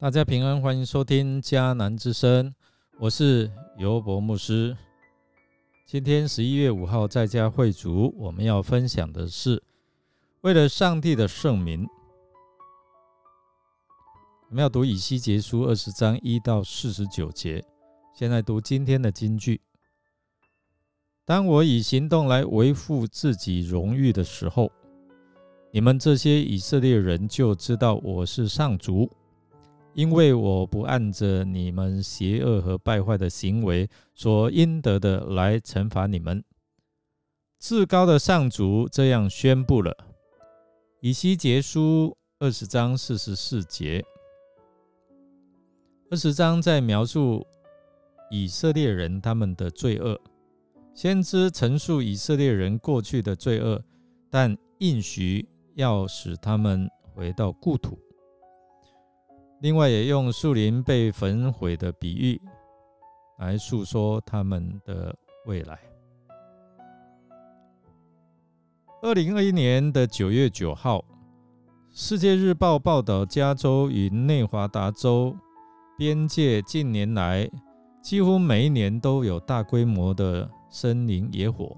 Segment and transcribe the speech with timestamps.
[0.00, 2.54] 大家平安，欢迎收听迦南之声，
[2.98, 4.74] 我是尤伯牧师。
[5.86, 9.62] 今天十一月五号在家会主，我们要分享的是
[10.40, 11.86] 为了上帝的圣名，
[14.48, 17.62] 我们要读以西结书二十章一到四十九节。
[18.14, 19.60] 现在读今天的金句：
[21.26, 24.72] 当我以行动来维护自己荣誉的时候，
[25.70, 29.06] 你们这些以色列人就知道我是上主。
[29.94, 36.44] 因为我不按着你们邪恶和败坏的行为所应得的来惩罚你们，
[37.58, 39.96] 至高的上主这样宣布了。
[41.00, 44.04] 以西结书二十章四十四节，
[46.10, 47.44] 二十章在描述
[48.30, 50.20] 以色列人他们的罪恶，
[50.94, 53.82] 先知陈述以色列人过去的罪恶，
[54.30, 57.98] 但应许要使他们回到故土。
[59.60, 62.40] 另外，也用树林被焚毁的比喻
[63.38, 65.78] 来诉说他们的未来。
[69.02, 70.98] 二零二一年的九月九号，
[71.90, 75.36] 《世界日报》报道，加州与内华达州
[75.98, 77.46] 边界近年来
[78.02, 81.76] 几乎每一年都有大规模的森林野火，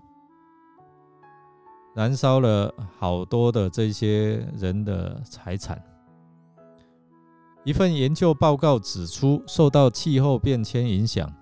[1.97, 5.83] 燃烧了好多的这些人的财产。
[7.65, 11.33] 一份研究报告指出，受到气候变迁影响，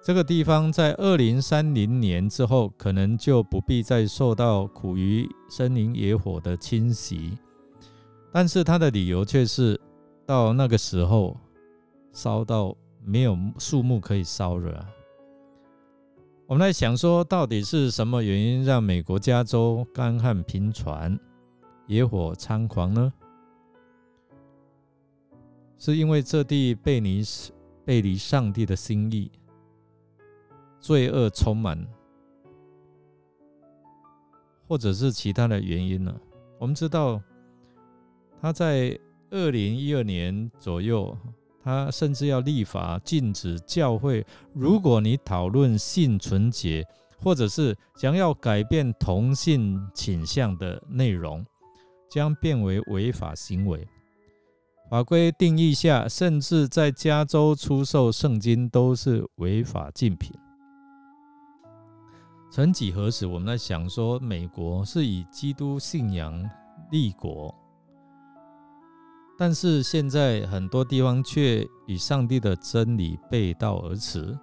[0.00, 7.36] 这个地方在二零三零年之后，可能就不必再受到苦于森林野火的侵袭。
[8.30, 9.80] 但是他的理由却是，
[10.24, 11.36] 到那个时候
[12.12, 14.86] 烧到没有树木可以烧了。
[16.46, 21.18] 我们来想说，到底是什么原因让美国加州干旱频传、
[21.88, 23.12] 野火猖狂呢？
[25.78, 27.22] 是因为这地背离
[27.84, 29.30] 背离上帝的心意，
[30.80, 31.86] 罪恶充满，
[34.66, 36.14] 或者是其他的原因呢？
[36.58, 37.20] 我们知道，
[38.40, 38.98] 他在
[39.30, 41.16] 二零一二年左右，
[41.62, 46.82] 他甚至要立法禁止教会，如果你讨论性纯洁，
[47.22, 51.44] 或者是想要改变同性倾向的内容，
[52.10, 53.86] 将变为违法行为。
[54.88, 60.32] 法规定义下，甚至在加州出售圣经都是违法禁品。
[62.52, 66.48] 曾几何时，我们在想说，美国是以基督信仰
[66.92, 67.52] 立国，
[69.36, 74.38] 但是现在很多地方却与上帝的真理背道而驰。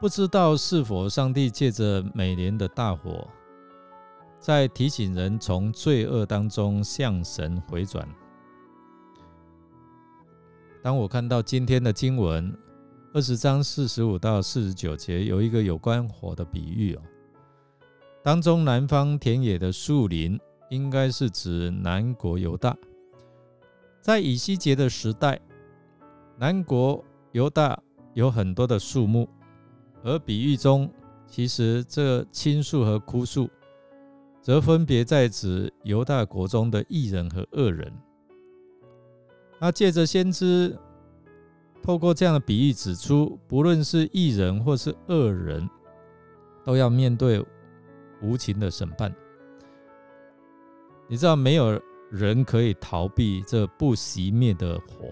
[0.00, 3.28] 不知道是否上帝借着每年的大火。
[4.48, 8.08] 在提醒人从罪恶当中向神回转。
[10.82, 12.56] 当我看到今天的经文
[13.12, 17.02] 二十章四十五到四十九节，有一个有关火的比喻哦，
[18.22, 22.74] 当中南方田野的树林，应该是指南国犹大。
[24.00, 25.38] 在以西结的时代，
[26.38, 27.78] 南国犹大
[28.14, 29.28] 有很多的树木，
[30.02, 30.90] 而比喻中
[31.26, 33.46] 其实这青树和枯树。
[34.40, 37.92] 则分别在指犹大国中的异人和恶人。
[39.60, 40.76] 那借着先知
[41.82, 45.68] 透过这样的比喻指出，不论是异人或是恶人，
[46.64, 47.44] 都要面对
[48.22, 49.14] 无情的审判。
[51.08, 55.08] 你知道，没有人可以逃避这不熄灭的火。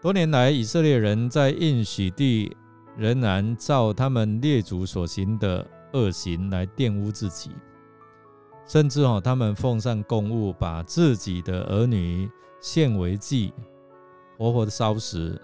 [0.00, 2.56] 多年来，以色列人在应许地
[2.96, 7.50] 仍然照他们列祖所行的恶行来玷污自己。
[8.66, 12.30] 甚至哦，他们奉上供物，把自己的儿女
[12.60, 13.52] 献为祭，
[14.38, 15.38] 活活的烧死，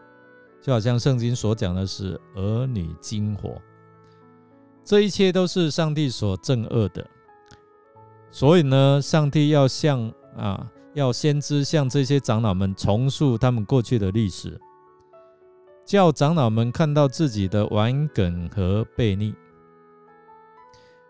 [0.62, 3.61] 就好像圣经所讲的是儿女金火。
[4.82, 7.06] 这一切都是上帝所憎恶的。
[8.31, 14.58] 所以呢，上帝要向啊，要先知向这些长老们重述他们过去的历史，
[15.84, 19.34] 叫长老们看到自己的顽梗和悖逆。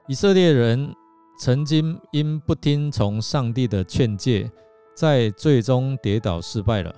[0.08, 0.92] 以色列人。
[1.40, 4.52] 曾经因不听从上帝的劝诫，
[4.94, 6.94] 在最终跌倒失败了，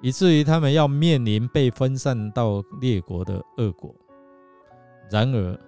[0.00, 3.92] 以至于他们要面临被分散到列国的恶果。
[5.10, 5.58] 然而，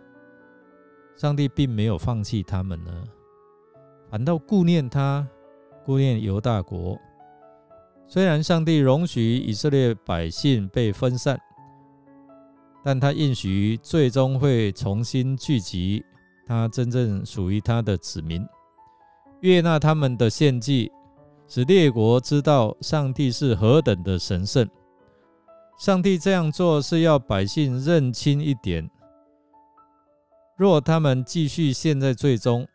[1.17, 2.93] 上帝并没有放弃他们呢，
[4.09, 5.27] 反倒顾念他，
[5.85, 6.97] 顾念犹大国。
[8.07, 11.37] 虽然上帝容许以色列百姓被分散，
[12.85, 16.05] 但他应许最终会重新聚集。
[16.49, 18.43] 他真正属于他的子民，
[19.41, 20.91] 悦纳他们的献祭，
[21.47, 24.67] 使列国知道上帝是何等的神圣。
[25.79, 28.91] 上帝这样做是要百姓认清一点：
[30.57, 32.67] 若他们继续陷在最终，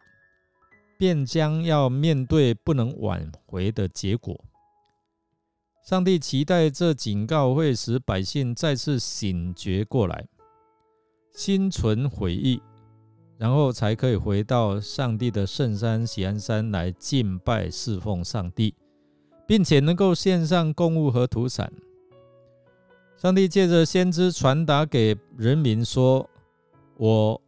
[1.00, 4.40] 便将要面对不能挽回的结果。
[5.84, 10.28] 上帝期待这警告会使百姓再次醒觉过来，
[11.34, 12.62] 心存悔意，
[13.44, 18.74] 然后才可以回到上帝的圣山喜安山来敬拜侍奉上帝，
[19.46, 21.70] 并且能够献上供物和土产。
[23.18, 26.26] 上帝借着先知传达给人民说
[26.96, 27.42] ：“我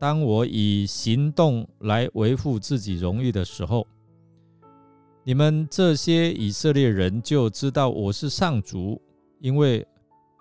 [0.00, 3.86] 当我以行动来维护自己荣誉的时候，
[5.22, 9.00] 你们这些以色列人就知道我是上主，
[9.38, 9.86] 因为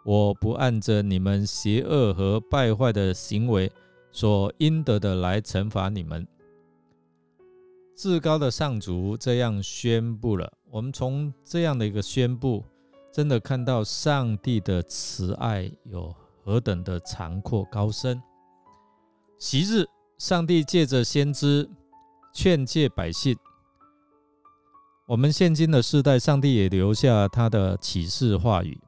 [0.03, 3.71] 我不按着你们邪恶和败坏的行为
[4.11, 6.27] 所应得的来惩罚你们。”
[7.95, 10.51] 至高的上主这样宣布了。
[10.69, 12.63] 我们从这样的一个宣布。
[13.11, 18.21] 真的看到上帝的慈爱有何等的长阔高深。
[19.39, 19.83] 昔日
[20.19, 21.67] 上帝借着先知
[22.31, 23.35] 劝诫百姓，
[25.07, 28.79] 我们现今的世代，上帝也留下他的启示话语，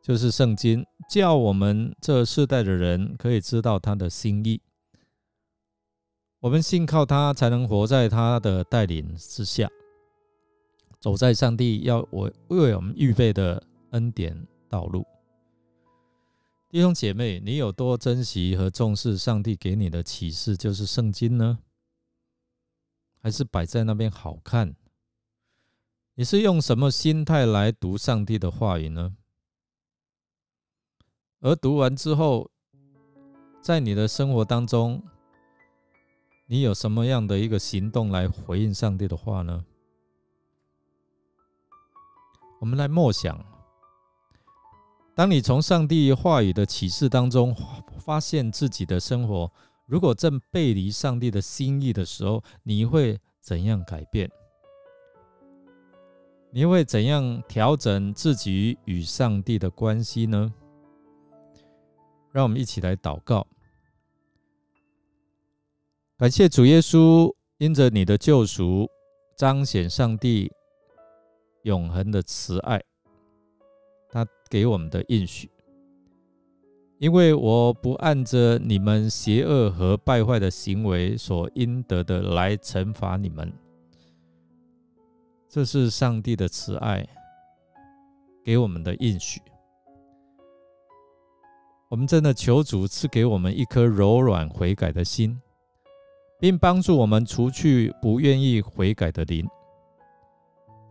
[0.00, 4.60] 就是圣经，叫我们这世代的人可以知道他的心意。
[6.40, 9.68] 我们信靠他，才能活在他的带领之下。
[11.00, 15.06] 走在上帝要我为我们预备的恩典道路，
[16.68, 21.60] 弟兄姐妹，你有多珍惜和重视上帝给你的启示，就是圣经呢？
[23.22, 24.74] 还是摆在那边好看？
[26.14, 29.16] 你是用什么心态来读上帝的话语呢？
[31.40, 32.50] 而读完之后，
[33.60, 35.02] 在你的生活当中，
[36.46, 39.64] 你有什么样的一个行动来回应上帝的话呢？
[42.58, 43.38] 我们来默想：
[45.14, 47.54] 当你从上帝话语的启示当中
[47.98, 49.52] 发现自己的生活
[49.84, 54.30] 如果正背离上帝的心意的时候，你会怎样改变？
[56.50, 60.52] 你会怎样调整自己与上帝的关系呢？
[62.36, 63.46] 让我们一起来祷告，
[66.18, 68.86] 感谢主耶稣，因着你的救赎，
[69.38, 70.52] 彰显上帝。
[71.62, 72.78] 永恒的慈爱，
[74.10, 75.50] 他给我们的应许，
[76.98, 83.50] 因为我不按着你们邪恶和败坏的行为所应得的来惩罚你们，
[85.48, 87.08] 这是上帝的慈爱
[88.44, 89.40] 给我们的应许。
[91.88, 95.40] 我们真的求主赐给我们一颗柔软悔改的心，
[96.40, 99.46] 并帮助我们除去不愿意悔改的灵。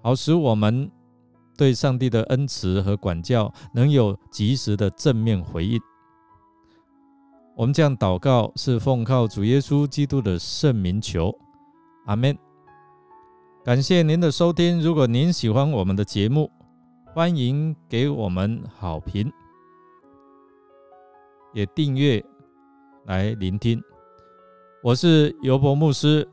[0.02, 0.90] 好使我们
[1.58, 5.80] 对上帝的恩慈和管教能有及时的正面回应。
[7.58, 11.34] 我们这样祷告，是奉靠主耶稣基督的圣名求，
[12.06, 12.38] 阿门。
[13.66, 14.82] 感谢您的收听。
[14.82, 16.50] 如果您喜欢我们的节目，
[17.14, 19.32] 欢迎给我们好评，
[21.56, 22.22] 也订阅
[23.06, 23.82] 来聆听。
[24.84, 26.28] 我是尤伯牧师，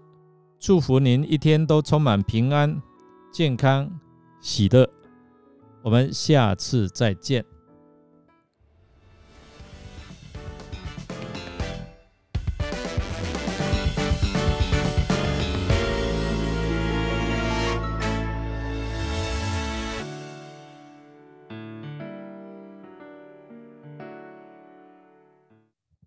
[0.59, 2.83] 祝福您一天都充满平安。
[3.33, 3.89] 健康、
[4.41, 4.85] 喜乐，
[5.81, 7.45] 我们下次再见。